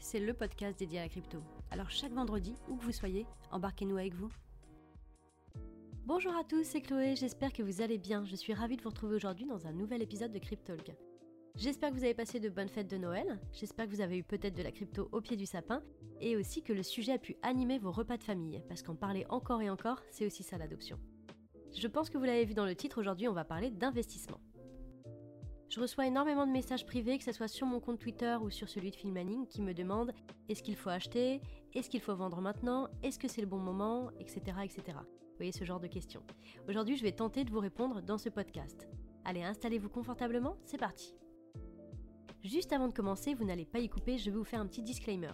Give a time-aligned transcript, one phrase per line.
[0.00, 1.42] C'est le podcast dédié à la crypto.
[1.70, 4.30] Alors chaque vendredi, où que vous soyez, embarquez-nous avec vous.
[6.06, 8.24] Bonjour à tous, c'est Chloé, j'espère que vous allez bien.
[8.24, 10.96] Je suis ravie de vous retrouver aujourd'hui dans un nouvel épisode de Cryptalk.
[11.54, 14.24] J'espère que vous avez passé de bonnes fêtes de Noël, j'espère que vous avez eu
[14.24, 15.82] peut-être de la crypto au pied du sapin,
[16.20, 19.26] et aussi que le sujet a pu animer vos repas de famille, parce qu'en parler
[19.28, 20.98] encore et encore, c'est aussi ça l'adoption.
[21.76, 24.40] Je pense que vous l'avez vu dans le titre, aujourd'hui on va parler d'investissement.
[25.68, 28.70] Je reçois énormément de messages privés, que ce soit sur mon compte Twitter ou sur
[28.70, 30.14] celui de Filmaning, qui me demandent
[30.48, 31.42] est-ce qu'il faut acheter,
[31.74, 34.82] est-ce qu'il faut vendre maintenant, est-ce que c'est le bon moment, etc., etc.
[34.96, 36.22] Vous voyez ce genre de questions.
[36.68, 38.88] Aujourd'hui, je vais tenter de vous répondre dans ce podcast.
[39.26, 41.14] Allez, installez-vous confortablement, c'est parti.
[42.42, 44.82] Juste avant de commencer, vous n'allez pas y couper, je vais vous faire un petit
[44.82, 45.32] disclaimer.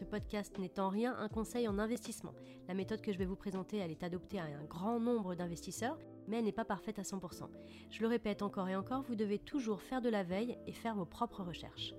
[0.00, 2.32] Ce podcast n'est en rien un conseil en investissement.
[2.66, 5.98] La méthode que je vais vous présenter, elle est adoptée à un grand nombre d'investisseurs
[6.28, 7.48] mais elle n'est pas parfaite à 100%.
[7.90, 10.94] Je le répète encore et encore, vous devez toujours faire de la veille et faire
[10.94, 11.94] vos propres recherches.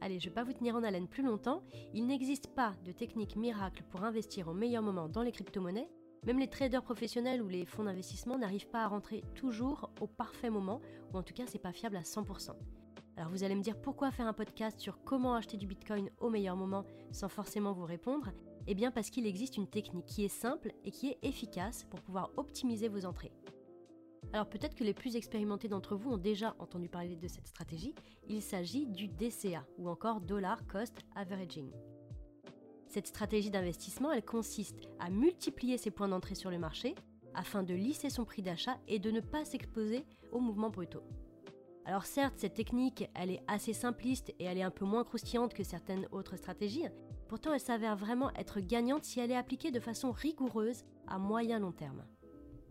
[0.00, 1.62] Allez, je ne vais pas vous tenir en haleine plus longtemps,
[1.94, 5.88] il n'existe pas de technique miracle pour investir au meilleur moment dans les crypto-monnaies.
[6.24, 10.50] Même les traders professionnels ou les fonds d'investissement n'arrivent pas à rentrer toujours au parfait
[10.50, 10.80] moment,
[11.12, 12.50] ou en tout cas c'est pas fiable à 100%.
[13.16, 16.28] Alors vous allez me dire pourquoi faire un podcast sur comment acheter du Bitcoin au
[16.28, 18.32] meilleur moment sans forcément vous répondre
[18.66, 22.00] eh bien parce qu'il existe une technique qui est simple et qui est efficace pour
[22.00, 23.32] pouvoir optimiser vos entrées.
[24.32, 27.94] Alors peut-être que les plus expérimentés d'entre vous ont déjà entendu parler de cette stratégie,
[28.28, 31.70] il s'agit du DCA ou encore Dollar Cost Averaging.
[32.88, 36.94] Cette stratégie d'investissement, elle consiste à multiplier ses points d'entrée sur le marché
[37.34, 41.02] afin de lisser son prix d'achat et de ne pas s'exposer aux mouvements brutaux.
[41.84, 45.54] Alors certes, cette technique, elle est assez simpliste et elle est un peu moins croustillante
[45.54, 46.86] que certaines autres stratégies,
[47.28, 51.58] Pourtant, elle s'avère vraiment être gagnante si elle est appliquée de façon rigoureuse à moyen
[51.58, 52.04] long terme.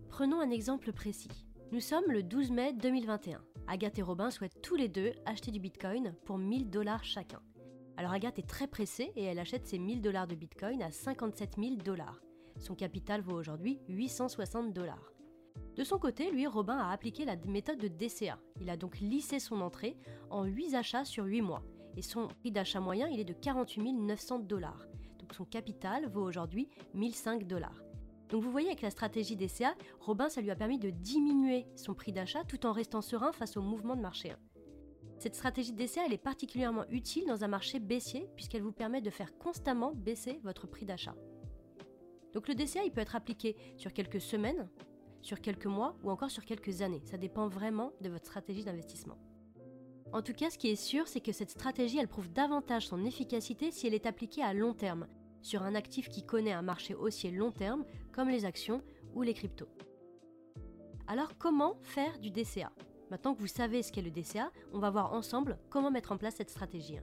[0.10, 1.46] Prenons un exemple précis.
[1.72, 3.42] Nous sommes le 12 mai 2021.
[3.68, 7.42] Agathe et Robin souhaitent tous les deux acheter du Bitcoin pour 1000 dollars chacun.
[7.98, 11.56] Alors Agathe est très pressée et elle achète ses 1000 dollars de Bitcoin à 57
[11.58, 12.22] 000 dollars.
[12.58, 15.12] Son capital vaut aujourd'hui 860 dollars.
[15.76, 18.40] De son côté, lui, Robin a appliqué la méthode de DCA.
[18.62, 19.98] Il a donc lissé son entrée
[20.30, 21.64] en 8 achats sur 8 mois
[21.98, 24.88] et son prix d'achat moyen il est de 48 900 dollars.
[25.20, 27.82] Donc son capital vaut aujourd'hui 1005 dollars.
[28.30, 31.94] Donc vous voyez avec la stratégie DCA, Robin ça lui a permis de diminuer son
[31.94, 34.34] prix d'achat tout en restant serein face au mouvement de marché.
[35.20, 39.10] Cette stratégie DCA elle est particulièrement utile dans un marché baissier puisqu'elle vous permet de
[39.10, 41.16] faire constamment baisser votre prix d'achat.
[42.34, 44.68] Donc le DCA il peut être appliqué sur quelques semaines,
[45.22, 47.02] sur quelques mois ou encore sur quelques années.
[47.06, 49.18] Ça dépend vraiment de votre stratégie d'investissement.
[50.16, 53.04] En tout cas, ce qui est sûr, c'est que cette stratégie, elle prouve davantage son
[53.04, 55.08] efficacité si elle est appliquée à long terme,
[55.42, 57.84] sur un actif qui connaît un marché haussier long terme,
[58.14, 58.82] comme les actions
[59.14, 59.68] ou les cryptos.
[61.08, 62.72] Alors comment faire du DCA
[63.12, 66.18] Maintenant que vous savez ce qu'est le DCA, on va voir ensemble comment mettre en
[66.18, 67.02] place cette stratégie.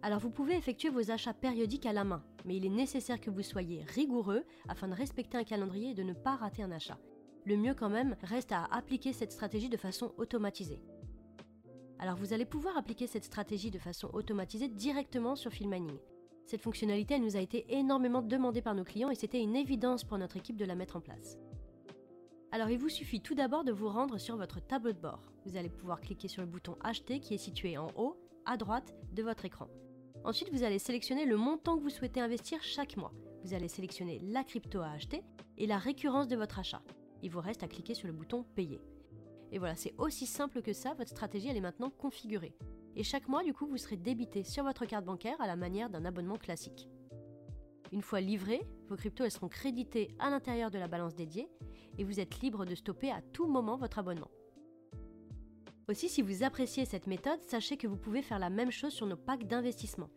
[0.00, 3.30] Alors vous pouvez effectuer vos achats périodiques à la main, mais il est nécessaire que
[3.30, 6.96] vous soyez rigoureux afin de respecter un calendrier et de ne pas rater un achat.
[7.44, 10.80] Le mieux quand même reste à appliquer cette stratégie de façon automatisée.
[11.98, 15.98] Alors vous allez pouvoir appliquer cette stratégie de façon automatisée directement sur Filmining.
[16.46, 20.18] Cette fonctionnalité nous a été énormément demandée par nos clients et c'était une évidence pour
[20.18, 21.38] notre équipe de la mettre en place.
[22.52, 25.22] Alors il vous suffit tout d'abord de vous rendre sur votre tableau de bord.
[25.46, 28.16] Vous allez pouvoir cliquer sur le bouton Acheter qui est situé en haut,
[28.46, 29.68] à droite de votre écran.
[30.24, 33.12] Ensuite, vous allez sélectionner le montant que vous souhaitez investir chaque mois.
[33.42, 35.22] Vous allez sélectionner la crypto à acheter
[35.58, 36.82] et la récurrence de votre achat.
[37.22, 38.80] Il vous reste à cliquer sur le bouton Payer.
[39.54, 42.56] Et voilà, c'est aussi simple que ça, votre stratégie elle est maintenant configurée.
[42.96, 45.88] Et chaque mois, du coup, vous serez débité sur votre carte bancaire à la manière
[45.88, 46.88] d'un abonnement classique.
[47.92, 51.48] Une fois livrées, vos cryptos elles seront créditées à l'intérieur de la balance dédiée
[51.98, 54.30] et vous êtes libre de stopper à tout moment votre abonnement.
[55.88, 59.06] Aussi, si vous appréciez cette méthode, sachez que vous pouvez faire la même chose sur
[59.06, 60.10] nos packs d'investissement.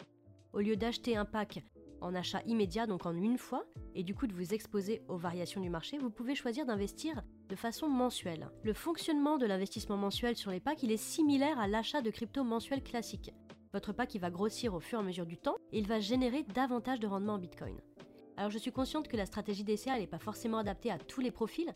[0.51, 1.63] Au lieu d'acheter un pack
[2.01, 5.61] en achat immédiat, donc en une fois, et du coup de vous exposer aux variations
[5.61, 8.49] du marché, vous pouvez choisir d'investir de façon mensuelle.
[8.63, 12.43] Le fonctionnement de l'investissement mensuel sur les packs, il est similaire à l'achat de crypto
[12.43, 13.33] mensuel classique.
[13.73, 16.43] Votre pack va grossir au fur et à mesure du temps et il va générer
[16.43, 17.77] davantage de rendement en Bitcoin.
[18.37, 21.31] Alors je suis consciente que la stratégie DCA n'est pas forcément adaptée à tous les
[21.31, 21.73] profils,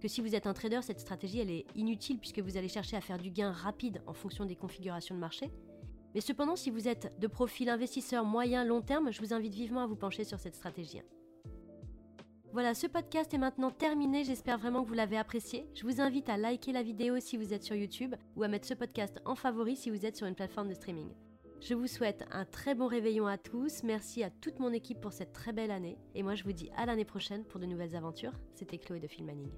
[0.00, 3.00] que si vous êtes un trader, cette stratégie est inutile puisque vous allez chercher à
[3.00, 5.50] faire du gain rapide en fonction des configurations de marché.
[6.14, 9.82] Mais cependant, si vous êtes de profil investisseur moyen long terme, je vous invite vivement
[9.82, 11.02] à vous pencher sur cette stratégie.
[12.56, 15.68] Voilà, ce podcast est maintenant terminé, j'espère vraiment que vous l'avez apprécié.
[15.74, 18.66] Je vous invite à liker la vidéo si vous êtes sur YouTube ou à mettre
[18.66, 21.10] ce podcast en favori si vous êtes sur une plateforme de streaming.
[21.60, 25.12] Je vous souhaite un très bon réveillon à tous, merci à toute mon équipe pour
[25.12, 27.94] cette très belle année, et moi je vous dis à l'année prochaine pour de nouvelles
[27.94, 28.32] aventures.
[28.54, 29.50] C'était Chloé de Filmaning.